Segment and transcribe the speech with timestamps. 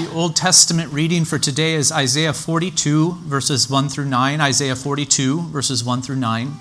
[0.00, 4.40] The Old Testament reading for today is Isaiah 42, verses 1 through 9.
[4.40, 6.52] Isaiah 42, verses 1 through 9.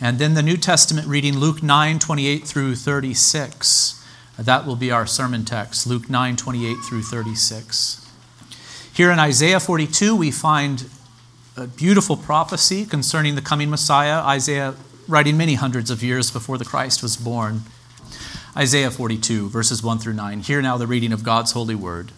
[0.00, 4.04] And then the New Testament reading, Luke 9, 28 through 36.
[4.36, 8.04] That will be our sermon text, Luke 9, 28 through 36.
[8.92, 10.90] Here in Isaiah 42, we find
[11.56, 14.74] a beautiful prophecy concerning the coming Messiah, Isaiah
[15.06, 17.62] writing many hundreds of years before the Christ was born.
[18.56, 20.40] Isaiah 42, verses 1 through 9.
[20.40, 22.10] Hear now the reading of God's holy word.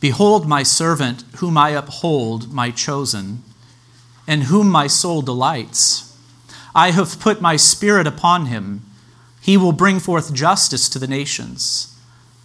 [0.00, 3.44] Behold, my servant, whom I uphold, my chosen,
[4.26, 6.18] in whom my soul delights.
[6.74, 8.82] I have put my spirit upon him.
[9.40, 11.96] He will bring forth justice to the nations.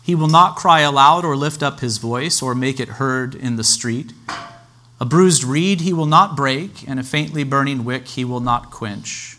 [0.04, 3.56] He will not cry aloud or lift up his voice or make it heard in
[3.56, 4.14] the street.
[5.02, 8.70] A bruised reed he will not break, and a faintly burning wick he will not
[8.70, 9.39] quench.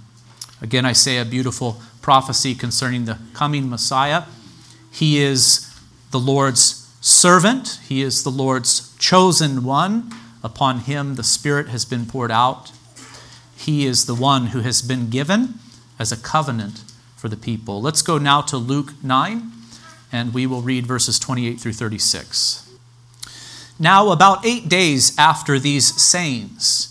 [0.61, 4.23] Again, I say a beautiful prophecy concerning the coming Messiah.
[4.91, 5.67] He is
[6.11, 10.11] the Lord's servant, he is the Lord's chosen one.
[10.43, 12.71] Upon him, the Spirit has been poured out.
[13.55, 15.55] He is the one who has been given
[15.99, 16.83] as a covenant
[17.15, 17.79] for the people.
[17.79, 19.51] Let's go now to Luke 9,
[20.11, 22.67] and we will read verses 28 through 36.
[23.77, 26.90] Now, about eight days after these sayings,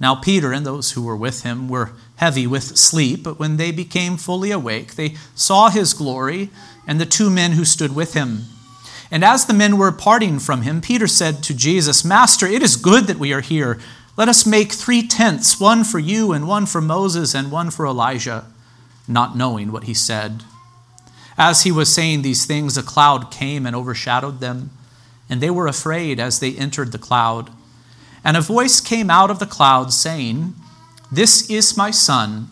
[0.00, 3.70] Now, Peter and those who were with him were heavy with sleep, but when they
[3.70, 6.50] became fully awake, they saw his glory
[6.86, 8.44] and the two men who stood with him.
[9.10, 12.76] And as the men were parting from him, Peter said to Jesus, Master, it is
[12.76, 13.78] good that we are here.
[14.16, 17.86] Let us make three tents, one for you, and one for Moses, and one for
[17.86, 18.46] Elijah,
[19.06, 20.42] not knowing what he said.
[21.36, 24.70] As he was saying these things, a cloud came and overshadowed them,
[25.28, 27.50] and they were afraid as they entered the cloud.
[28.24, 30.54] And a voice came out of the cloud saying,
[31.12, 32.48] This is my Son,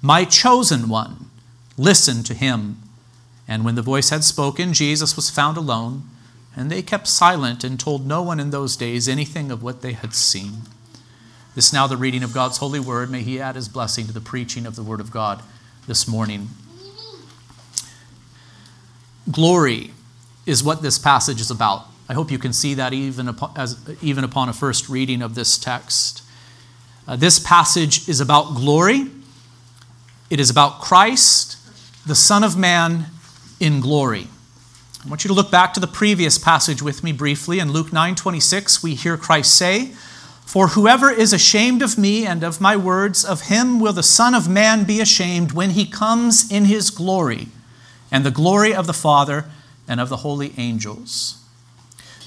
[0.00, 1.26] my chosen one.
[1.76, 2.78] Listen to him.
[3.46, 6.04] And when the voice had spoken, Jesus was found alone,
[6.56, 9.92] and they kept silent and told no one in those days anything of what they
[9.92, 10.62] had seen.
[11.54, 13.10] This is now the reading of God's holy word.
[13.10, 15.42] May he add his blessing to the preaching of the word of God
[15.86, 16.48] this morning.
[19.30, 19.92] Glory
[20.46, 21.86] is what this passage is about.
[22.08, 25.34] I hope you can see that even upon, as, even upon a first reading of
[25.34, 26.22] this text.
[27.06, 29.06] Uh, this passage is about glory,
[30.30, 31.58] it is about Christ,
[32.06, 33.06] the Son of Man,
[33.60, 34.28] in glory.
[35.04, 37.58] I want you to look back to the previous passage with me briefly.
[37.58, 39.86] In Luke 9 26, we hear Christ say,
[40.46, 44.32] For whoever is ashamed of me and of my words, of him will the Son
[44.32, 47.48] of Man be ashamed when he comes in his glory,
[48.12, 49.46] and the glory of the Father
[49.88, 51.41] and of the holy angels.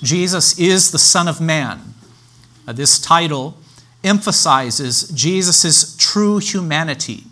[0.02, 1.94] Jesus is the Son of Man.
[2.68, 3.58] Uh, this title
[4.04, 7.24] emphasizes Jesus' true humanity.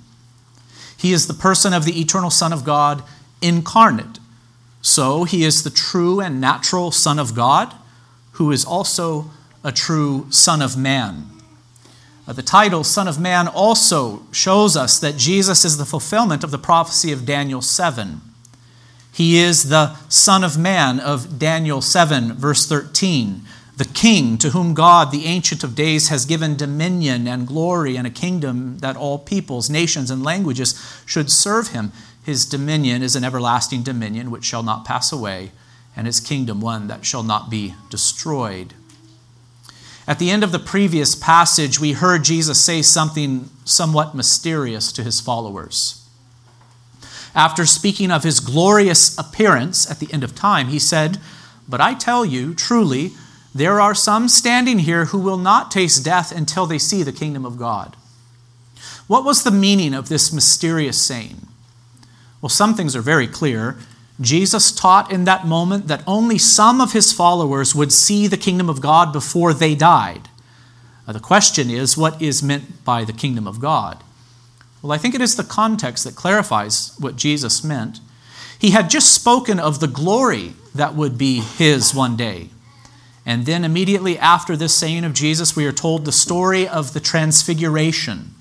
[0.98, 3.04] He is the person of the eternal Son of God
[3.42, 4.20] incarnate.
[4.82, 7.74] So he is the true and natural Son of God,
[8.34, 9.32] who is also
[9.64, 11.30] a true Son of Man.
[12.28, 16.52] Uh, the title Son of Man also shows us that Jesus is the fulfillment of
[16.52, 18.22] the prophecy of Daniel 7.
[19.14, 23.44] He is the Son of Man of Daniel 7, verse 13,
[23.78, 28.08] the King to whom God, the Ancient of Days, has given dominion and glory and
[28.08, 30.74] a kingdom that all peoples, nations, and languages
[31.06, 31.92] should serve him.
[32.24, 35.52] His dominion is an everlasting dominion which shall not pass away,
[35.96, 38.74] and his kingdom one that shall not be destroyed.
[40.08, 45.04] At the end of the previous passage, we heard Jesus say something somewhat mysterious to
[45.04, 46.03] his followers.
[47.36, 51.18] After speaking of his glorious appearance at the end of time, he said,
[51.68, 53.12] But I tell you, truly,
[53.56, 57.46] there are some standing here who will not taste death until they see the kingdom
[57.46, 57.96] of God.
[59.08, 61.48] What was the meaning of this mysterious saying?
[62.42, 63.78] Well, some things are very clear.
[64.22, 68.70] Jesus taught in that moment that only some of his followers would see the kingdom
[68.70, 70.30] of God before they died.
[71.08, 74.04] Now, the question is what is meant by the kingdom of God?
[74.84, 78.02] Well, I think it is the context that clarifies what Jesus meant.
[78.60, 82.50] He had just spoken of the glory that would be his one day.
[83.26, 87.00] And then immediately after this saying of Jesus, we are told the story of the
[87.00, 88.34] transfiguration.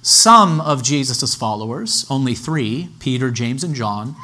[0.00, 4.16] Some of Jesus' followers, only three, Peter, James, and John,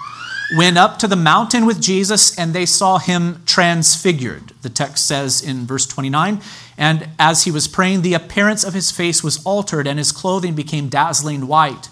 [0.57, 4.53] went up to the mountain with Jesus and they saw him transfigured.
[4.63, 6.41] The text says in verse 29
[6.77, 10.55] And as he was praying, the appearance of his face was altered and his clothing
[10.55, 11.89] became dazzling white.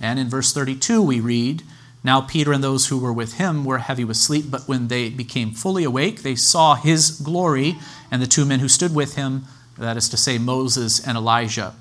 [0.00, 1.62] And in verse 32, we read,
[2.04, 5.08] Now Peter and those who were with him were heavy with sleep, but when they
[5.08, 7.76] became fully awake, they saw his glory
[8.10, 9.44] and the two men who stood with him,
[9.78, 11.74] that is to say, Moses and Elijah.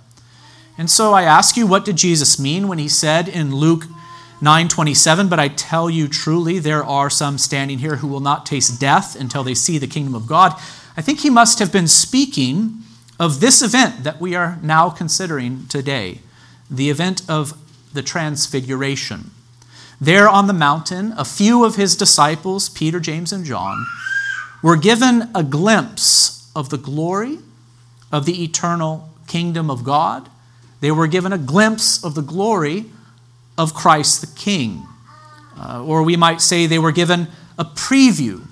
[0.77, 3.85] And so I ask you, what did Jesus mean when he said in Luke
[4.45, 8.79] 9:27 But I tell you truly there are some standing here who will not taste
[8.79, 10.53] death until they see the kingdom of God.
[10.95, 12.83] I think he must have been speaking
[13.19, 16.19] of this event that we are now considering today,
[16.69, 17.57] the event of
[17.91, 19.31] the transfiguration.
[19.99, 23.87] There on the mountain, a few of his disciples, Peter, James, and John,
[24.61, 27.39] were given a glimpse of the glory
[28.11, 30.29] of the eternal kingdom of God.
[30.81, 32.85] They were given a glimpse of the glory
[33.57, 34.83] of Christ the King.
[35.57, 38.47] Uh, or we might say they were given a preview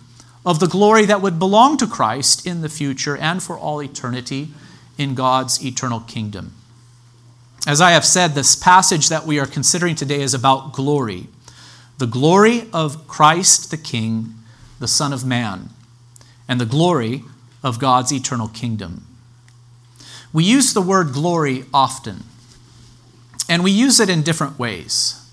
[0.45, 4.49] of the glory that would belong to Christ in the future and for all eternity
[4.97, 6.53] in God's eternal kingdom.
[7.65, 11.27] As I have said, this passage that we are considering today is about glory
[11.99, 14.33] the glory of Christ the King,
[14.79, 15.69] the Son of Man,
[16.49, 17.23] and the glory
[17.61, 19.05] of God's eternal kingdom.
[20.33, 22.23] We use the word glory often.
[23.53, 25.23] And we use it in different ways.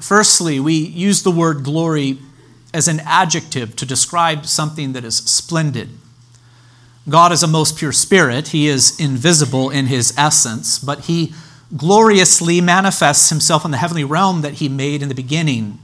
[0.00, 2.18] Firstly, we use the word glory
[2.72, 5.88] as an adjective to describe something that is splendid.
[7.08, 8.48] God is a most pure spirit.
[8.48, 11.34] He is invisible in his essence, but he
[11.76, 15.80] gloriously manifests himself in the heavenly realm that he made in the beginning.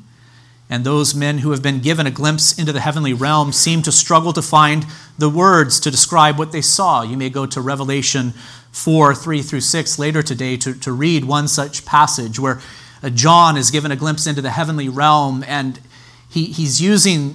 [0.70, 3.92] And those men who have been given a glimpse into the heavenly realm seem to
[3.92, 4.86] struggle to find
[5.18, 7.02] the words to describe what they saw.
[7.02, 8.32] You may go to Revelation
[8.70, 12.60] 4 3 through 6 later today to, to read one such passage where
[13.02, 15.80] uh, John is given a glimpse into the heavenly realm and
[16.30, 17.34] he, he's using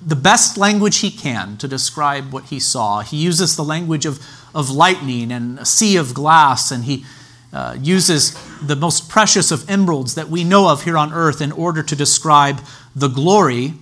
[0.00, 3.00] the best language he can to describe what he saw.
[3.00, 4.18] He uses the language of,
[4.54, 7.04] of lightning and a sea of glass, and he
[7.56, 11.50] uh, uses the most precious of emeralds that we know of here on earth in
[11.50, 12.60] order to describe
[12.94, 13.72] the glory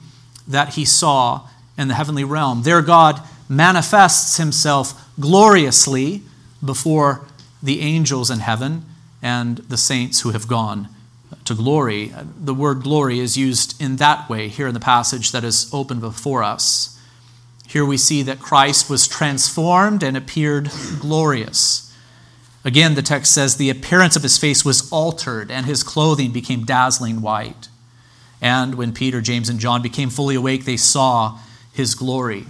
[0.47, 2.63] that he saw in the heavenly realm.
[2.63, 6.23] There, God manifests himself gloriously
[6.65, 7.27] before
[7.61, 8.85] the angels in heaven
[9.21, 10.89] and the saints who have gone
[11.45, 12.13] to glory.
[12.39, 15.99] The word glory is used in that way here in the passage that is open
[15.99, 16.97] before us.
[17.67, 21.84] Here we see that Christ was transformed and appeared glorious.
[22.65, 26.65] Again, the text says the appearance of his face was altered and his clothing became
[26.65, 27.69] dazzling white.
[28.41, 31.39] And when Peter, James, and John became fully awake, they saw
[31.73, 32.47] his glory.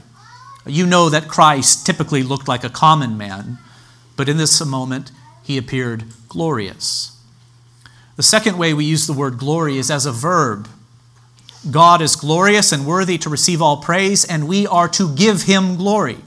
[0.66, 3.58] You know that Christ typically looked like a common man,
[4.16, 5.10] but in this moment,
[5.42, 7.20] he appeared glorious.
[8.16, 10.68] The second way we use the word glory is as a verb.
[11.70, 15.76] God is glorious and worthy to receive all praise, and we are to give him
[15.76, 16.18] glory.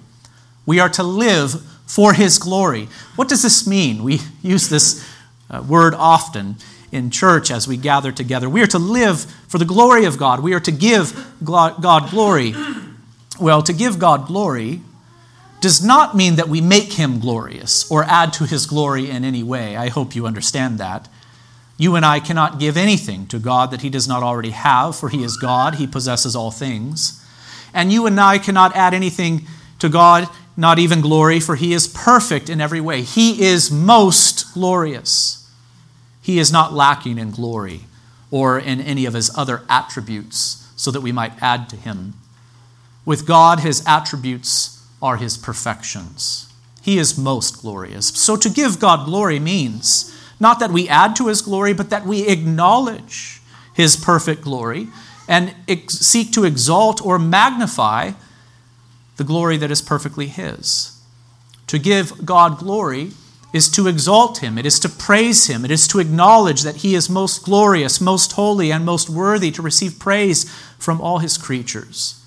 [0.66, 2.88] We are to live for his glory.
[3.16, 4.04] What does this mean?
[4.04, 5.08] We use this
[5.50, 6.58] uh, word often
[6.92, 8.50] in church as we gather together.
[8.50, 10.42] We are to live for the glory of God.
[10.42, 12.54] We are to give God glory.
[13.40, 14.82] Well, to give God glory
[15.60, 19.44] does not mean that we make him glorious or add to his glory in any
[19.44, 19.76] way.
[19.76, 21.10] I hope you understand that.
[21.78, 25.10] You and I cannot give anything to God that he does not already have, for
[25.10, 27.24] he is God, he possesses all things.
[27.74, 29.48] And you and I cannot add anything
[29.80, 30.28] to God,
[30.58, 33.04] not even glory, for he is perfect in every way.
[33.04, 35.50] He is most glorious.
[36.22, 37.82] He is not lacking in glory
[38.32, 42.16] or in any of his other attributes, so that we might add to him.
[43.06, 46.52] With God, his attributes are his perfections.
[46.82, 48.08] He is most glorious.
[48.08, 52.06] So to give God glory means not that we add to his glory, but that
[52.06, 53.42] we acknowledge
[53.74, 54.88] his perfect glory
[55.28, 55.56] and
[55.90, 58.12] seek to exalt or magnify
[59.18, 60.98] the glory that is perfectly his.
[61.68, 63.12] To give God glory
[63.52, 66.96] is to exalt him, it is to praise him, it is to acknowledge that he
[66.96, 72.24] is most glorious, most holy, and most worthy to receive praise from all his creatures.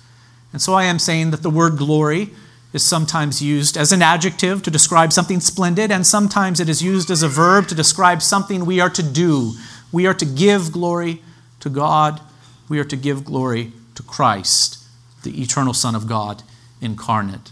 [0.51, 2.31] And so I am saying that the word glory
[2.73, 7.09] is sometimes used as an adjective to describe something splendid, and sometimes it is used
[7.09, 9.53] as a verb to describe something we are to do.
[9.91, 11.21] We are to give glory
[11.59, 12.19] to God,
[12.67, 14.79] we are to give glory to Christ,
[15.23, 16.43] the eternal Son of God
[16.81, 17.51] incarnate.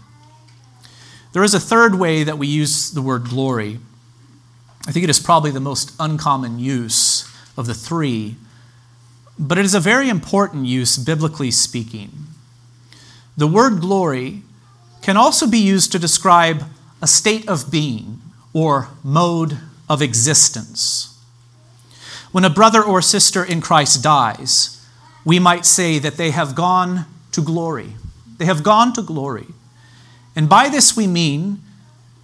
[1.32, 3.78] There is a third way that we use the word glory.
[4.86, 8.36] I think it is probably the most uncommon use of the three,
[9.38, 12.10] but it is a very important use, biblically speaking.
[13.36, 14.42] The word glory
[15.02, 16.64] can also be used to describe
[17.00, 18.20] a state of being
[18.52, 19.58] or mode
[19.88, 21.18] of existence.
[22.32, 24.84] When a brother or sister in Christ dies,
[25.24, 27.94] we might say that they have gone to glory.
[28.40, 29.48] They have gone to glory.
[30.34, 31.60] And by this we mean,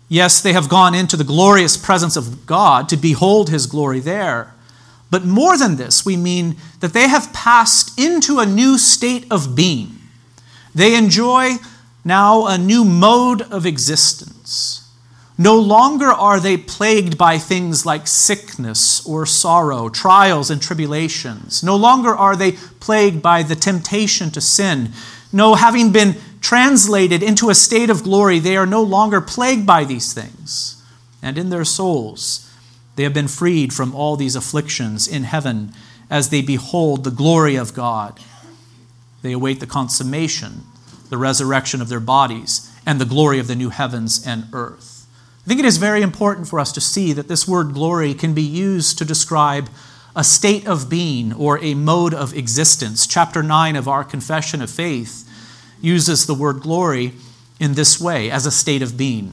[0.08, 4.54] yes, they have gone into the glorious presence of God to behold his glory there.
[5.10, 9.54] But more than this, we mean that they have passed into a new state of
[9.54, 9.98] being.
[10.74, 11.56] They enjoy
[12.02, 14.90] now a new mode of existence.
[15.36, 21.62] No longer are they plagued by things like sickness or sorrow, trials and tribulations.
[21.62, 24.92] No longer are they plagued by the temptation to sin.
[25.36, 29.84] No, having been translated into a state of glory, they are no longer plagued by
[29.84, 30.82] these things.
[31.20, 32.50] And in their souls,
[32.94, 35.74] they have been freed from all these afflictions in heaven
[36.08, 38.18] as they behold the glory of God.
[39.20, 40.62] They await the consummation,
[41.10, 45.06] the resurrection of their bodies, and the glory of the new heavens and earth.
[45.44, 48.32] I think it is very important for us to see that this word glory can
[48.32, 49.68] be used to describe
[50.14, 53.06] a state of being or a mode of existence.
[53.06, 55.24] Chapter 9 of our Confession of Faith
[55.80, 57.12] uses the word glory
[57.58, 59.32] in this way as a state of being.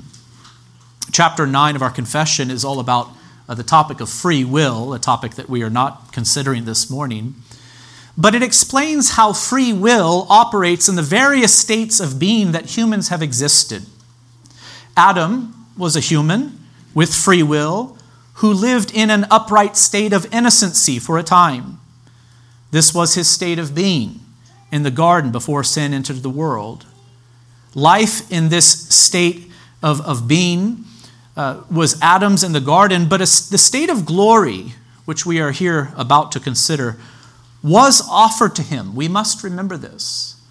[1.11, 3.09] Chapter 9 of our confession is all about
[3.47, 7.35] uh, the topic of free will, a topic that we are not considering this morning.
[8.17, 13.09] But it explains how free will operates in the various states of being that humans
[13.09, 13.85] have existed.
[14.95, 16.59] Adam was a human
[16.93, 17.97] with free will
[18.35, 21.79] who lived in an upright state of innocency for a time.
[22.71, 24.22] This was his state of being
[24.73, 26.83] in the garden before sin entered the world.
[27.75, 29.51] Life in this state
[29.83, 30.85] of, of being
[31.37, 34.73] uh, was Adam's in the garden, but a, the state of glory,
[35.05, 36.97] which we are here about to consider,
[37.61, 38.95] was offered to him.
[38.95, 40.41] We must remember this.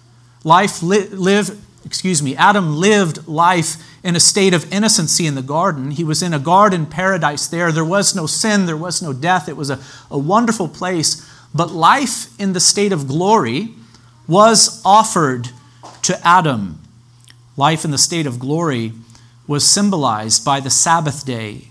[0.45, 5.41] Life li- live, excuse me, Adam lived life in a state of innocency in the
[5.41, 5.91] garden.
[5.91, 7.73] He was in a garden paradise there.
[7.73, 9.49] There was no sin, there was no death.
[9.49, 11.29] It was a, a wonderful place.
[11.53, 13.75] But life in the state of glory
[14.27, 15.49] was offered
[16.03, 16.79] to Adam.
[17.57, 18.93] Life in the state of glory
[19.47, 21.69] was symbolized by the Sabbath day.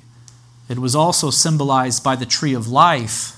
[0.68, 3.36] It was also symbolized by the tree of life.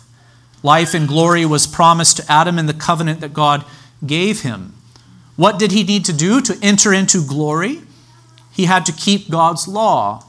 [0.62, 3.64] Life in glory was promised to Adam in the covenant that God
[4.06, 4.74] gave him.
[5.36, 7.82] What did he need to do to enter into glory?
[8.52, 10.24] He had to keep God's law.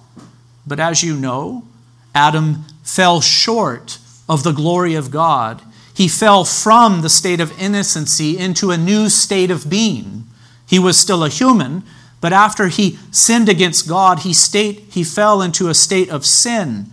[0.66, 1.68] But as you know,
[2.14, 5.62] Adam fell short of the glory of God
[5.96, 10.28] he fell from the state of innocency into a new state of being.
[10.68, 11.84] He was still a human,
[12.20, 16.88] but after he sinned against God, he, state, he fell into a state of sin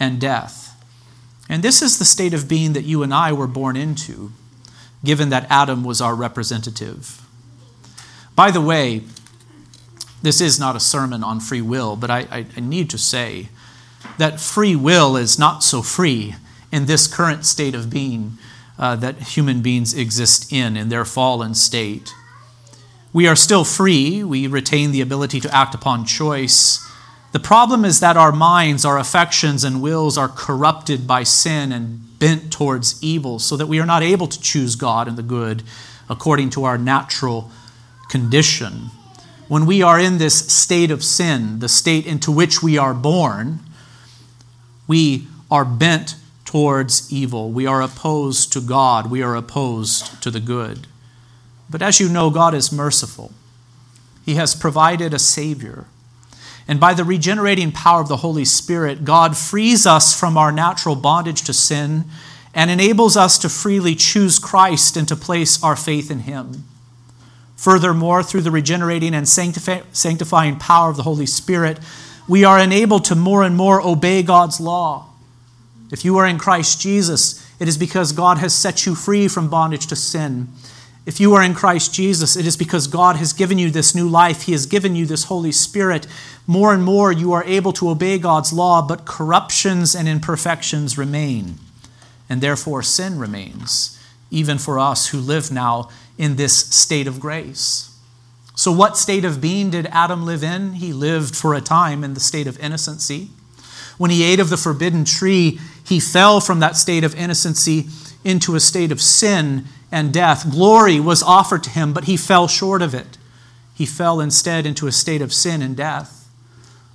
[0.00, 0.74] and death.
[1.50, 4.32] And this is the state of being that you and I were born into,
[5.04, 7.22] given that Adam was our representative.
[8.34, 9.02] By the way,
[10.22, 13.50] this is not a sermon on free will, but I, I, I need to say
[14.16, 16.36] that free will is not so free
[16.72, 18.38] in this current state of being
[18.78, 22.12] uh, that human beings exist in, in their fallen state.
[23.12, 26.86] We are still free, we retain the ability to act upon choice.
[27.32, 32.18] The problem is that our minds, our affections, and wills are corrupted by sin and
[32.18, 35.62] bent towards evil, so that we are not able to choose God and the good
[36.08, 37.50] according to our natural
[38.08, 38.90] condition.
[39.48, 43.60] When we are in this state of sin, the state into which we are born,
[44.86, 46.16] we are bent
[46.46, 47.50] towards evil.
[47.50, 49.10] We are opposed to God.
[49.10, 50.86] We are opposed to the good.
[51.68, 53.32] But as you know, God is merciful.
[54.24, 55.84] He has provided a Savior.
[56.66, 60.96] And by the regenerating power of the Holy Spirit, God frees us from our natural
[60.96, 62.06] bondage to sin
[62.54, 66.64] and enables us to freely choose Christ and to place our faith in Him.
[67.56, 71.78] Furthermore, through the regenerating and sanctifying power of the Holy Spirit,
[72.28, 75.06] we are enabled to more and more obey God's law.
[75.90, 79.48] If you are in Christ Jesus, it is because God has set you free from
[79.48, 80.48] bondage to sin.
[81.06, 84.08] If you are in Christ Jesus, it is because God has given you this new
[84.08, 84.42] life.
[84.42, 86.08] He has given you this Holy Spirit.
[86.48, 91.58] More and more, you are able to obey God's law, but corruptions and imperfections remain.
[92.28, 93.96] And therefore, sin remains,
[94.32, 97.96] even for us who live now in this state of grace.
[98.56, 100.74] So, what state of being did Adam live in?
[100.74, 103.28] He lived for a time in the state of innocency.
[103.96, 107.86] When he ate of the forbidden tree, he fell from that state of innocency
[108.24, 110.50] into a state of sin and death.
[110.50, 113.18] Glory was offered to him, but he fell short of it.
[113.74, 116.28] He fell instead into a state of sin and death.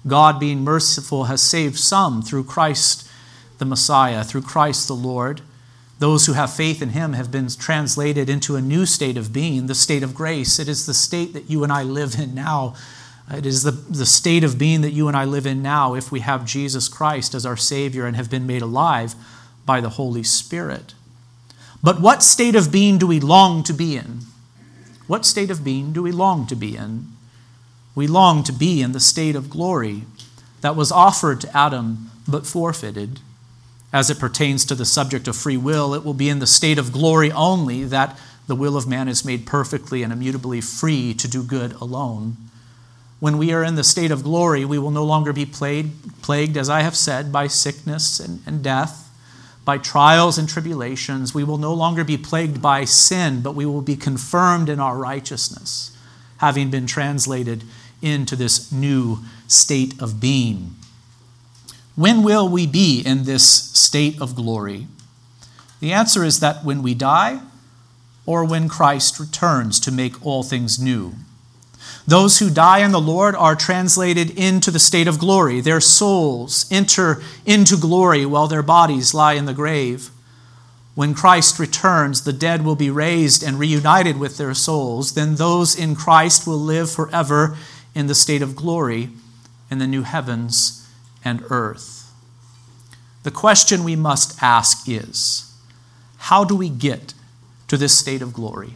[0.05, 3.07] God, being merciful, has saved some through Christ
[3.59, 5.41] the Messiah, through Christ the Lord.
[5.99, 9.67] Those who have faith in him have been translated into a new state of being,
[9.67, 10.57] the state of grace.
[10.57, 12.75] It is the state that you and I live in now.
[13.33, 16.11] It is the, the state of being that you and I live in now if
[16.11, 19.15] we have Jesus Christ as our Savior and have been made alive
[19.65, 20.93] by the Holy Spirit.
[21.81, 24.21] But what state of being do we long to be in?
[25.07, 27.07] What state of being do we long to be in?
[27.95, 30.03] We long to be in the state of glory
[30.61, 33.19] that was offered to Adam but forfeited.
[33.93, 36.77] As it pertains to the subject of free will, it will be in the state
[36.77, 41.27] of glory only that the will of man is made perfectly and immutably free to
[41.27, 42.37] do good alone.
[43.21, 46.57] When we are in the state of glory, we will no longer be plagued, plagued
[46.57, 49.07] as I have said, by sickness and, and death
[49.63, 51.33] by trials and tribulations.
[51.33, 54.97] We will no longer be plagued by sin, but we will be confirmed in our
[54.97, 55.95] righteousness,
[56.37, 57.63] having been translated
[58.01, 60.75] into this new state of being.
[61.95, 64.87] When will we be in this state of glory?
[65.79, 67.41] The answer is that when we die
[68.25, 71.13] or when Christ returns to make all things new.
[72.07, 75.61] Those who die in the Lord are translated into the state of glory.
[75.61, 80.09] Their souls enter into glory while their bodies lie in the grave.
[80.95, 85.13] When Christ returns, the dead will be raised and reunited with their souls.
[85.13, 87.55] Then those in Christ will live forever
[87.95, 89.09] in the state of glory
[89.69, 90.87] in the new heavens
[91.23, 92.11] and earth.
[93.23, 95.53] The question we must ask is
[96.17, 97.13] how do we get
[97.67, 98.73] to this state of glory?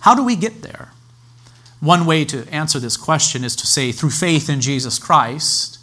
[0.00, 0.93] How do we get there?
[1.84, 5.78] One way to answer this question is to say, through faith in Jesus Christ,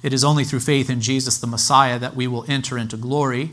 [0.00, 3.50] it is only through faith in Jesus the Messiah that we will enter into glory.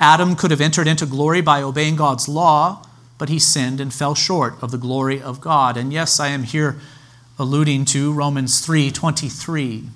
[0.00, 2.86] Adam could have entered into glory by obeying God's law,
[3.18, 5.76] but he sinned and fell short of the glory of God.
[5.76, 6.80] And yes, I am here
[7.38, 9.90] alluding to Romans 3:23.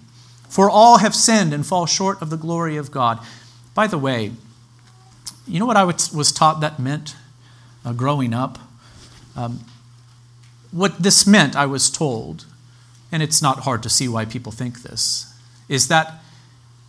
[0.50, 3.18] For all have sinned and fall short of the glory of God.
[3.72, 4.32] By the way,
[5.48, 7.16] you know what I was taught that meant
[7.82, 8.58] uh, growing up?
[9.34, 9.64] Um,
[10.74, 12.46] what this meant, I was told,
[13.12, 15.32] and it's not hard to see why people think this,
[15.68, 16.14] is that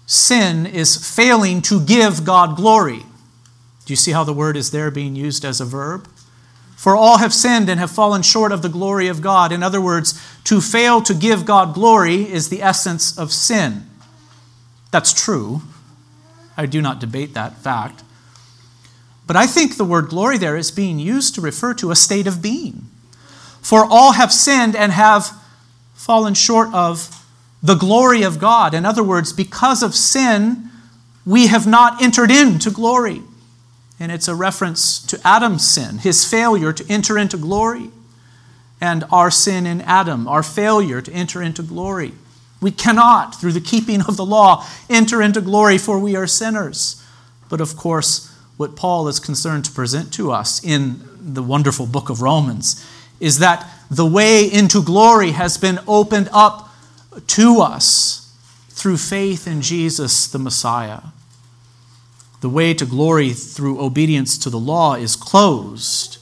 [0.07, 3.03] sin is failing to give God glory.
[3.85, 6.09] Do you see how the word is there being used as a verb?
[6.75, 9.51] For all have sinned and have fallen short of the glory of God.
[9.51, 13.87] In other words, to fail to give God glory is the essence of sin.
[14.89, 15.61] That's true.
[16.57, 18.03] I do not debate that fact.
[19.27, 22.25] But I think the word glory there is being used to refer to a state
[22.25, 22.89] of being.
[23.65, 25.31] For all have sinned and have
[25.95, 27.25] fallen short of
[27.63, 28.75] the glory of God.
[28.75, 30.69] In other words, because of sin,
[31.25, 33.23] we have not entered into glory.
[33.99, 37.89] And it's a reference to Adam's sin, his failure to enter into glory,
[38.79, 42.13] and our sin in Adam, our failure to enter into glory.
[42.61, 47.03] We cannot, through the keeping of the law, enter into glory, for we are sinners.
[47.49, 52.11] But of course, what Paul is concerned to present to us in the wonderful book
[52.11, 52.85] of Romans
[53.19, 56.69] is that the way into glory has been opened up
[57.27, 58.33] to us
[58.69, 61.01] through faith in Jesus the Messiah.
[62.41, 66.17] The way to glory through obedience to the law is closed.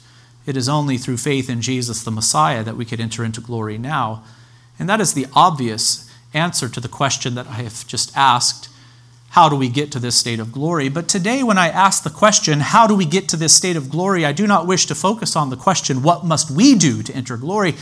[0.46, 3.78] It is only through faith in Jesus the Messiah that we could enter into glory
[3.78, 4.24] now.
[4.78, 8.70] And that is the obvious answer to the question that I have just asked
[9.34, 10.90] how do we get to this state of glory?
[10.90, 13.90] But today, when I ask the question, how do we get to this state of
[13.90, 17.16] glory, I do not wish to focus on the question, what must we do to
[17.16, 17.74] enter glory?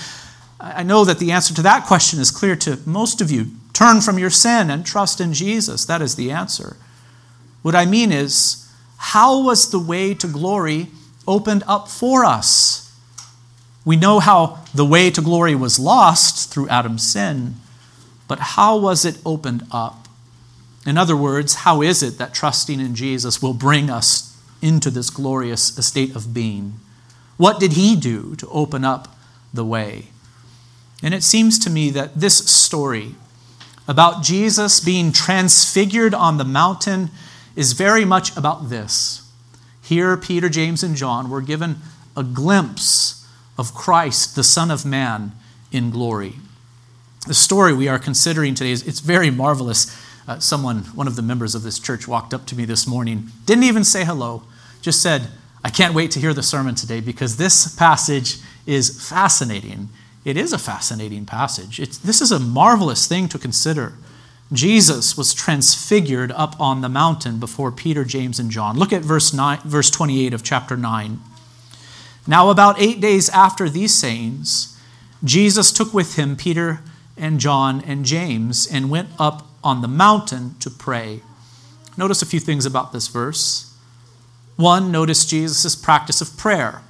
[0.62, 3.48] I know that the answer to that question is clear to most of you.
[3.74, 5.84] Turn from your sin and trust in Jesus.
[5.84, 6.78] That is the answer.
[7.64, 10.88] What I mean is, how was the way to glory
[11.28, 12.98] opened up for us?
[13.84, 17.56] We know how the way to glory was lost through Adam's sin,
[18.30, 20.01] but how was it opened up?
[20.86, 25.10] In other words, how is it that trusting in Jesus will bring us into this
[25.10, 26.80] glorious state of being?
[27.38, 29.16] What did he do to open up
[29.54, 30.08] the way?
[31.04, 33.16] And it seems to me that this story
[33.88, 37.10] about Jesus being transfigured on the mountain
[37.56, 39.28] is very much about this.
[39.82, 41.78] Here, Peter, James, and John were given
[42.16, 45.34] a glimpse of Christ, the Son of Man,
[45.72, 46.36] in glory.
[47.28, 49.96] The story we are considering today is it's very marvelous.
[50.28, 53.30] Uh, someone, one of the members of this church, walked up to me this morning,
[53.46, 54.44] didn't even say hello,
[54.82, 55.28] just said,
[55.64, 59.90] I can't wait to hear the sermon today because this passage is fascinating.
[60.26, 61.80] It is a fascinating passage.
[61.80, 63.94] It's, this is a marvelous thing to consider.
[64.54, 68.78] Jesus was transfigured up on the mountain before Peter, James, and John.
[68.78, 71.20] Look at verse, 9, verse 28 of chapter 9.
[72.28, 74.78] Now, about eight days after these sayings,
[75.24, 76.82] Jesus took with him Peter
[77.18, 81.22] and John and James and went up on the mountain to pray.
[81.98, 83.76] Notice a few things about this verse.
[84.56, 86.82] One, notice Jesus' practice of prayer.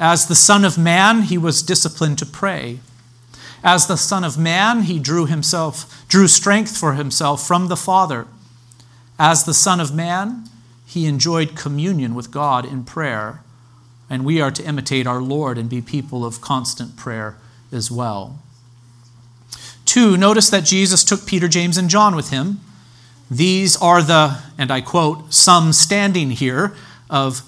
[0.00, 2.78] As the Son of Man, he was disciplined to pray.
[3.64, 8.26] As the Son of Man, he drew himself, drew strength for himself from the Father.
[9.18, 10.44] As the Son of Man,
[10.86, 13.42] he enjoyed communion with God in prayer.
[14.08, 17.36] And we are to imitate our Lord and be people of constant prayer
[17.72, 18.38] as well.
[19.88, 22.60] Two, notice that Jesus took Peter, James, and John with him.
[23.30, 26.74] These are the, and I quote, some standing here
[27.08, 27.40] of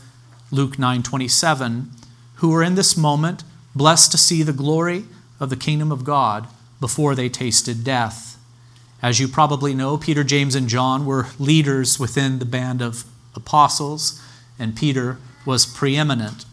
[0.51, 1.91] Luke 9:27,
[2.37, 5.05] who are in this moment blessed to see the glory
[5.39, 6.47] of the kingdom of God
[6.81, 8.39] before they tasted death.
[9.03, 13.05] As you probably know, Peter, James, and John were leaders within the band of
[13.37, 14.19] apostles,
[14.59, 16.47] and Peter was preeminent.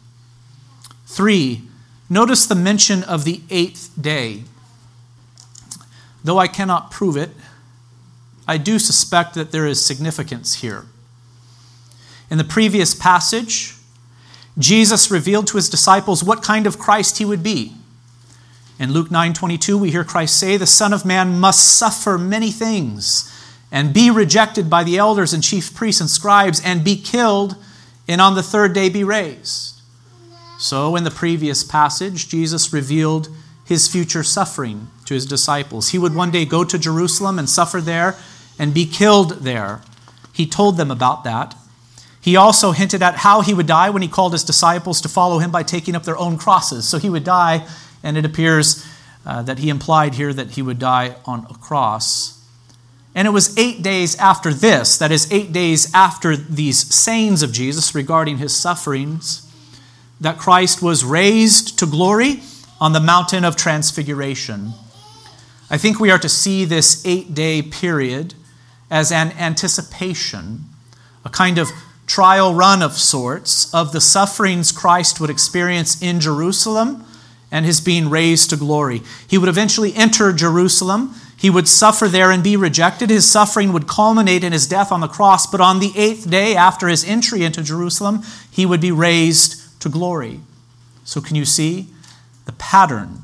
[1.05, 1.61] Three,
[2.09, 4.43] notice the mention of the eighth day.
[6.27, 7.29] Though I cannot prove it,
[8.49, 10.83] I do suspect that there is significance here.
[12.29, 13.75] In the previous passage,
[14.57, 17.75] Jesus revealed to his disciples what kind of Christ he would be.
[18.77, 23.31] In Luke 9:22 we hear Christ say the son of man must suffer many things
[23.71, 27.55] and be rejected by the elders and chief priests and scribes and be killed
[28.05, 29.79] and on the third day be raised.
[30.59, 33.29] So in the previous passage Jesus revealed
[33.67, 35.89] his future suffering to his disciples.
[35.89, 38.15] He would one day go to Jerusalem and suffer there
[38.57, 39.81] and be killed there.
[40.33, 41.55] He told them about that.
[42.21, 45.39] He also hinted at how he would die when he called his disciples to follow
[45.39, 46.87] him by taking up their own crosses.
[46.87, 47.67] So he would die
[48.03, 48.85] and it appears
[49.25, 52.41] uh, that he implied here that he would die on a cross.
[53.13, 57.51] And it was eight days after this, that is, eight days after these sayings of
[57.51, 59.43] Jesus regarding his sufferings,
[60.21, 62.41] that Christ was raised to glory
[62.79, 64.73] on the mountain of transfiguration.
[65.69, 68.33] I think we are to see this eight day period
[68.89, 70.65] as an anticipation,
[71.25, 71.71] a kind of
[72.05, 77.03] trial run of sorts of the sufferings Christ would experience in Jerusalem
[77.51, 79.01] and his being raised to glory.
[79.27, 81.15] He would eventually enter Jerusalem.
[81.35, 83.09] He would suffer there and be rejected.
[83.09, 86.55] His suffering would culminate in his death on the cross, but on the eighth day
[86.55, 90.39] after his entry into Jerusalem, he would be raised to glory.
[91.03, 91.87] So, can you see
[92.47, 93.23] the pattern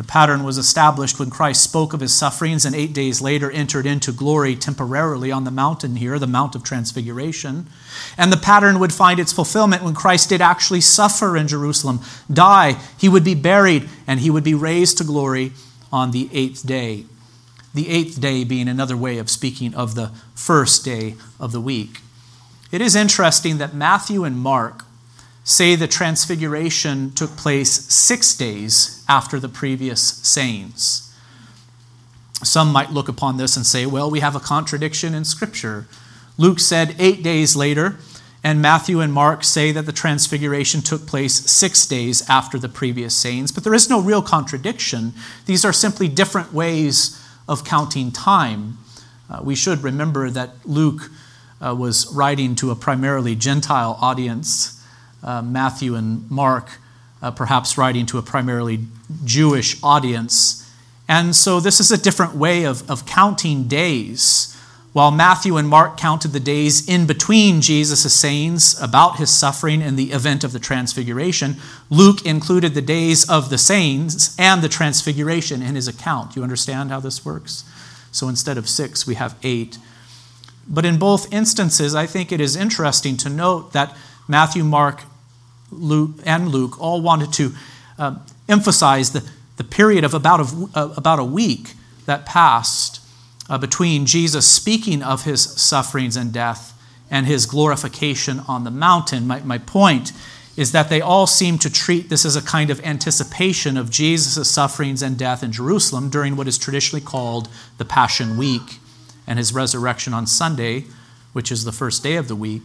[0.00, 3.84] the pattern was established when Christ spoke of his sufferings and eight days later entered
[3.84, 7.66] into glory temporarily on the mountain here, the Mount of Transfiguration.
[8.16, 12.00] And the pattern would find its fulfillment when Christ did actually suffer in Jerusalem,
[12.32, 15.52] die, he would be buried, and he would be raised to glory
[15.92, 17.04] on the eighth day.
[17.74, 22.00] The eighth day being another way of speaking of the first day of the week.
[22.72, 24.86] It is interesting that Matthew and Mark
[25.44, 31.06] say the transfiguration took place six days after the previous sayings.
[32.42, 35.86] Some might look upon this and say, well, we have a contradiction in Scripture.
[36.38, 37.96] Luke said eight days later,
[38.42, 43.14] and Matthew and Mark say that the transfiguration took place six days after the previous
[43.14, 43.52] sayings.
[43.52, 45.12] But there is no real contradiction.
[45.44, 48.78] These are simply different ways of counting time.
[49.28, 51.10] Uh, we should remember that Luke
[51.60, 54.79] uh, was writing to a primarily Gentile audience
[55.22, 56.78] uh, Matthew and Mark,
[57.22, 58.80] uh, perhaps writing to a primarily
[59.24, 60.56] Jewish audience.
[61.08, 64.56] And so this is a different way of, of counting days.
[64.92, 69.96] While Matthew and Mark counted the days in between Jesus' sayings about his suffering and
[69.96, 71.56] the event of the transfiguration,
[71.90, 76.34] Luke included the days of the sayings and the transfiguration in his account.
[76.34, 77.64] You understand how this works?
[78.10, 79.78] So instead of six, we have eight.
[80.66, 85.02] But in both instances, I think it is interesting to note that Matthew, Mark,
[85.70, 87.52] Luke, and Luke all wanted to
[87.98, 88.16] uh,
[88.48, 91.74] emphasize the, the period of about a, uh, about a week
[92.06, 93.00] that passed
[93.48, 96.72] uh, between Jesus speaking of his sufferings and death
[97.10, 99.26] and his glorification on the mountain.
[99.26, 100.12] My, my point
[100.56, 104.50] is that they all seem to treat this as a kind of anticipation of Jesus'
[104.50, 108.78] sufferings and death in Jerusalem during what is traditionally called the Passion Week
[109.26, 110.84] and his resurrection on Sunday,
[111.32, 112.62] which is the first day of the week,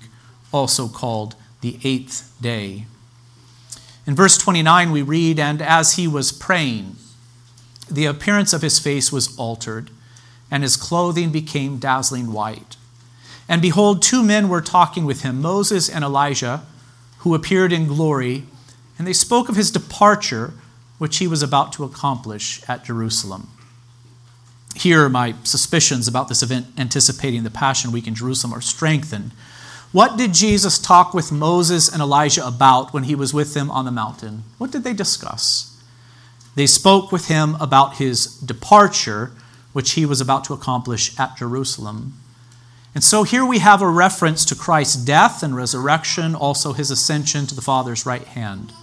[0.51, 2.85] also called the eighth day.
[4.07, 6.95] In verse 29, we read, And as he was praying,
[7.89, 9.89] the appearance of his face was altered,
[10.51, 12.77] and his clothing became dazzling white.
[13.47, 16.63] And behold, two men were talking with him, Moses and Elijah,
[17.19, 18.43] who appeared in glory,
[18.97, 20.53] and they spoke of his departure,
[20.97, 23.49] which he was about to accomplish at Jerusalem.
[24.75, 29.31] Here, my suspicions about this event anticipating the Passion Week in Jerusalem are strengthened.
[29.95, 33.85] What did Jesus talk with Moses and Elijah about when he was with them on
[33.85, 34.43] the mountain?
[34.57, 35.81] What did they discuss?
[36.55, 39.31] They spoke with him about his departure,
[39.71, 42.15] which he was about to accomplish at Jerusalem.
[42.93, 47.47] And so here we have a reference to Christ's death and resurrection, also his ascension
[47.47, 48.73] to the Father's right hand.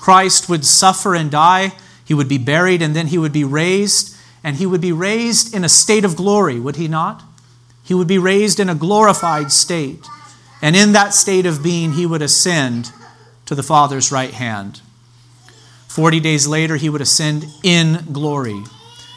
[0.00, 4.16] Christ would suffer and die, he would be buried, and then he would be raised,
[4.42, 7.22] and he would be raised in a state of glory, would he not?
[7.84, 10.04] He would be raised in a glorified state.
[10.60, 12.92] And in that state of being, he would ascend
[13.46, 14.80] to the Father's right hand.
[15.86, 18.62] Forty days later, he would ascend in glory.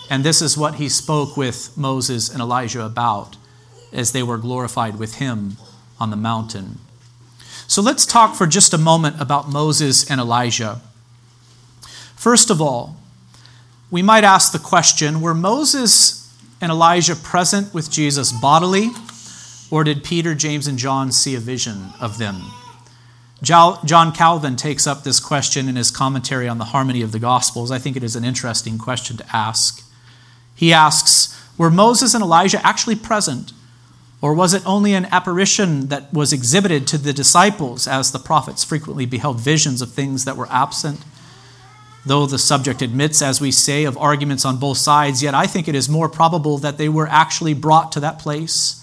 [0.10, 3.38] And this is what he spoke with Moses and Elijah about
[3.94, 5.58] as they were glorified with him
[6.00, 6.80] on the mountain.
[7.68, 10.82] So let's talk for just a moment about Moses and Elijah.
[12.16, 12.98] First of all,
[13.90, 18.90] we might ask the question were Moses and Elijah present with Jesus bodily,
[19.72, 22.42] or did Peter, James, and John see a vision of them?
[23.42, 27.72] John Calvin takes up this question in his commentary on the harmony of the Gospels.
[27.72, 29.84] I think it is an interesting question to ask.
[30.54, 33.54] He asks Were Moses and Elijah actually present?
[34.22, 38.64] Or was it only an apparition that was exhibited to the disciples, as the prophets
[38.64, 41.04] frequently beheld visions of things that were absent?
[42.06, 45.68] Though the subject admits, as we say, of arguments on both sides, yet I think
[45.68, 48.81] it is more probable that they were actually brought to that place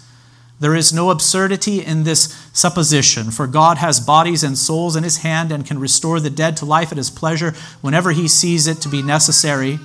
[0.60, 5.18] there is no absurdity in this supposition, for God has bodies and souls in his
[5.18, 8.80] hand and can restore the dead to life at his pleasure whenever he sees it
[8.80, 9.78] to be necessary.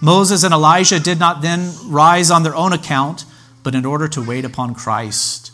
[0.00, 3.24] Moses and Elijah did not then rise on their own account,
[3.64, 5.50] but in order to wait upon Christ.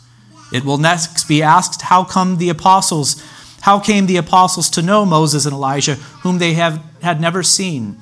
[0.51, 3.23] It will next be asked, how come the apostles,
[3.61, 7.99] how came the apostles to know Moses and Elijah, whom they have, had never seen?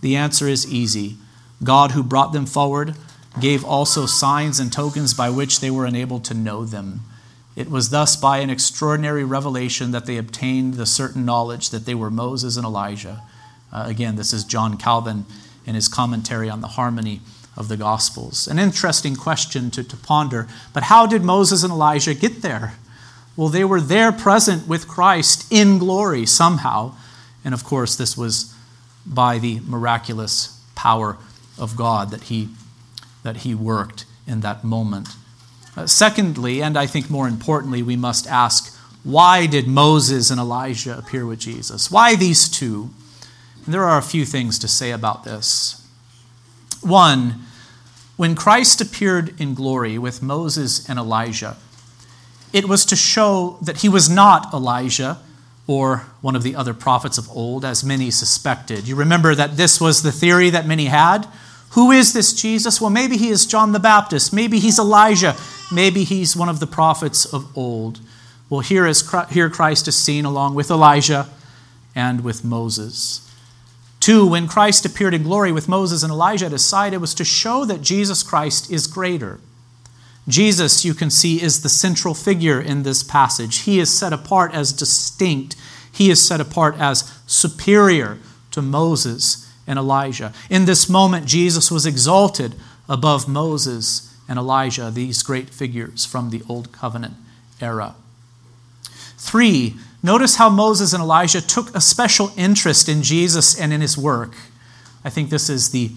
[0.00, 1.16] The answer is easy.
[1.62, 2.96] God, who brought them forward,
[3.40, 7.00] gave also signs and tokens by which they were enabled to know them.
[7.54, 11.94] It was thus by an extraordinary revelation that they obtained the certain knowledge that they
[11.94, 13.22] were Moses and Elijah.
[13.72, 15.26] Uh, again, this is John Calvin
[15.66, 17.20] in his commentary on the harmony
[17.56, 18.48] of the Gospels.
[18.48, 22.74] An interesting question to, to ponder, but how did Moses and Elijah get there?
[23.36, 26.94] Well, they were there present with Christ in glory somehow.
[27.44, 28.54] And of course, this was
[29.06, 31.18] by the miraculous power
[31.58, 32.48] of God that he
[33.22, 35.08] that he worked in that moment.
[35.76, 40.96] Uh, secondly, and I think more importantly, we must ask why did Moses and Elijah
[40.96, 41.90] appear with Jesus?
[41.90, 42.90] Why these two?
[43.64, 45.84] And there are a few things to say about this.
[46.82, 47.46] One,
[48.16, 51.56] when Christ appeared in glory with Moses and Elijah,
[52.52, 55.18] it was to show that he was not Elijah
[55.66, 58.86] or one of the other prophets of old, as many suspected.
[58.86, 61.26] You remember that this was the theory that many had
[61.72, 62.80] who is this Jesus?
[62.80, 64.32] Well, maybe he is John the Baptist.
[64.32, 65.36] Maybe he's Elijah.
[65.72, 68.00] Maybe he's one of the prophets of old.
[68.50, 71.30] Well, here, is, here Christ is seen along with Elijah
[71.94, 73.26] and with Moses.
[74.00, 77.14] Two, when Christ appeared in glory with Moses and Elijah at his side, it was
[77.14, 79.40] to show that Jesus Christ is greater.
[80.28, 83.60] Jesus, you can see, is the central figure in this passage.
[83.60, 85.56] He is set apart as distinct,
[85.90, 88.18] he is set apart as superior
[88.50, 90.32] to Moses and Elijah.
[90.50, 92.54] In this moment, Jesus was exalted
[92.88, 97.14] above Moses and Elijah, these great figures from the Old Covenant
[97.60, 97.94] era.
[99.18, 103.96] Three, notice how Moses and Elijah took a special interest in Jesus and in his
[103.96, 104.34] work.
[105.04, 105.92] I think this is the,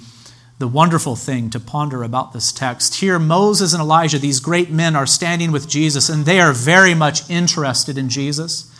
[0.59, 2.95] the wonderful thing to ponder about this text.
[2.95, 6.93] Here, Moses and Elijah, these great men, are standing with Jesus, and they are very
[6.93, 8.71] much interested in Jesus.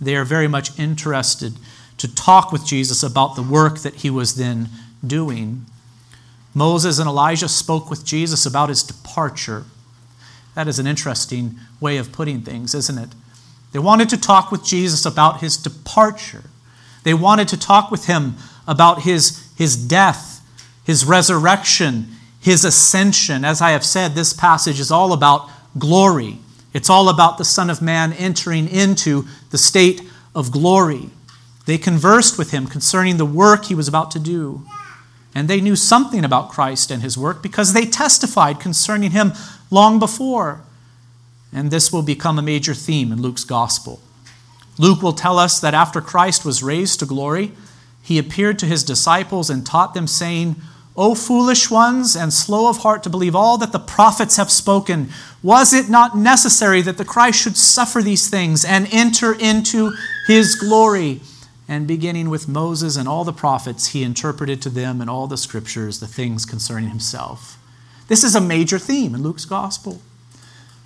[0.00, 1.54] They are very much interested
[1.98, 4.68] to talk with Jesus about the work that he was then
[5.06, 5.66] doing.
[6.54, 9.64] Moses and Elijah spoke with Jesus about his departure.
[10.54, 13.10] That is an interesting way of putting things, isn't it?
[13.72, 16.44] They wanted to talk with Jesus about his departure.
[17.04, 18.34] They wanted to talk with him
[18.66, 20.40] about his, his death,
[20.84, 22.08] his resurrection,
[22.40, 23.44] his ascension.
[23.44, 26.38] As I have said, this passage is all about glory.
[26.72, 30.02] It's all about the Son of Man entering into the state
[30.34, 31.10] of glory.
[31.68, 34.62] They conversed with him concerning the work he was about to do.
[35.34, 39.34] And they knew something about Christ and his work because they testified concerning him
[39.70, 40.62] long before.
[41.52, 44.00] And this will become a major theme in Luke's gospel.
[44.78, 47.52] Luke will tell us that after Christ was raised to glory,
[48.02, 50.56] he appeared to his disciples and taught them, saying,
[50.96, 55.10] O foolish ones, and slow of heart to believe all that the prophets have spoken,
[55.42, 59.92] was it not necessary that the Christ should suffer these things and enter into
[60.26, 61.20] his glory?
[61.68, 65.36] And beginning with Moses and all the prophets, he interpreted to them in all the
[65.36, 67.58] scriptures the things concerning himself.
[68.08, 70.00] This is a major theme in Luke's gospel.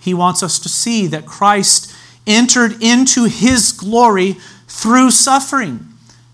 [0.00, 1.94] He wants us to see that Christ
[2.26, 5.88] entered into his glory through suffering.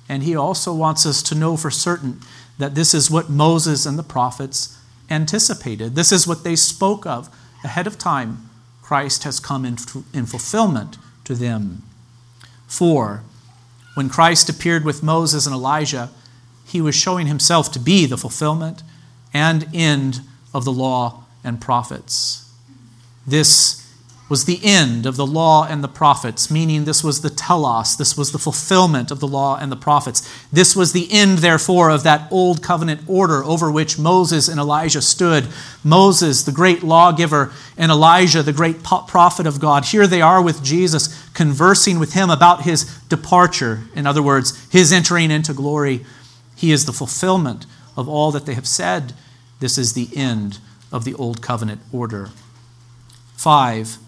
[0.08, 2.20] And he also wants us to know for certain
[2.56, 4.78] that this is what Moses and the prophets
[5.10, 5.94] anticipated.
[5.94, 7.28] This is what they spoke of
[7.62, 8.48] ahead of time.
[8.82, 9.76] Christ has come in,
[10.14, 11.82] in fulfillment to them.
[12.66, 13.22] Four,
[13.98, 16.10] when Christ appeared with Moses and Elijah,
[16.64, 18.84] he was showing himself to be the fulfillment
[19.34, 20.20] and end
[20.54, 22.48] of the law and prophets.
[23.26, 23.77] This
[24.28, 28.16] was the end of the law and the prophets, meaning this was the telos, this
[28.16, 30.28] was the fulfillment of the law and the prophets.
[30.52, 35.00] This was the end, therefore, of that old covenant order over which Moses and Elijah
[35.00, 35.48] stood.
[35.82, 39.86] Moses, the great lawgiver, and Elijah, the great prophet of God.
[39.86, 43.84] Here they are with Jesus, conversing with him about his departure.
[43.94, 46.04] In other words, his entering into glory.
[46.54, 47.64] He is the fulfillment
[47.96, 49.14] of all that they have said.
[49.60, 50.58] This is the end
[50.92, 52.30] of the old covenant order.
[53.36, 53.98] Five,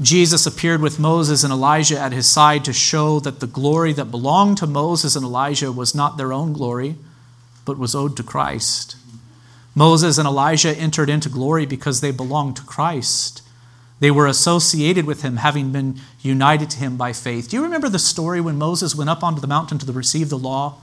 [0.00, 4.10] Jesus appeared with Moses and Elijah at his side to show that the glory that
[4.10, 6.96] belonged to Moses and Elijah was not their own glory,
[7.64, 8.96] but was owed to Christ.
[9.74, 13.42] Moses and Elijah entered into glory because they belonged to Christ.
[14.00, 17.48] They were associated with him, having been united to him by faith.
[17.48, 20.38] Do you remember the story when Moses went up onto the mountain to receive the
[20.38, 20.76] law?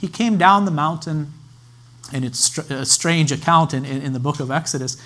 [0.00, 1.32] He came down the mountain,
[2.12, 4.96] and it's a strange account in, in, in the book of Exodus.